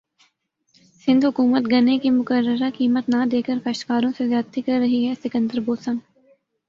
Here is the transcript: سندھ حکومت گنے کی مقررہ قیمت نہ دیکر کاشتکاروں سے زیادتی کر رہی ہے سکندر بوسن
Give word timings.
سندھ 1.07 1.25
حکومت 1.25 1.63
گنے 1.71 1.97
کی 1.97 2.09
مقررہ 2.09 2.69
قیمت 2.77 3.09
نہ 3.09 3.23
دیکر 3.31 3.59
کاشتکاروں 3.63 4.11
سے 4.17 4.27
زیادتی 4.27 4.61
کر 4.61 4.79
رہی 4.79 5.07
ہے 5.07 5.13
سکندر 5.23 5.59
بوسن 5.59 5.97